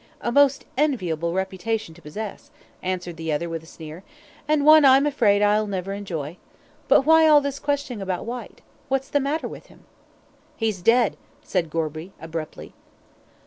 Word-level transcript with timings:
"A 0.19 0.31
most 0.31 0.65
enviable 0.79 1.31
reputation 1.31 1.93
to 1.93 2.01
possess," 2.01 2.49
answered 2.81 3.17
the 3.17 3.31
other 3.31 3.47
with 3.47 3.61
a 3.61 3.67
sneer, 3.67 4.03
"and 4.47 4.65
one 4.65 4.83
I'm 4.83 5.05
afraid 5.05 5.43
I'll 5.43 5.67
never 5.67 5.93
enjoy. 5.93 6.37
But 6.87 7.01
why 7.05 7.27
all 7.27 7.39
this 7.39 7.59
questioning 7.59 8.01
about 8.01 8.25
Whyte? 8.25 8.61
What's 8.89 9.09
the 9.09 9.19
matter 9.19 9.47
with 9.47 9.67
him?" 9.67 9.83
"He's 10.57 10.81
dead!" 10.81 11.17
said 11.43 11.69
Gorby, 11.69 12.13
abruptly. 12.19 12.73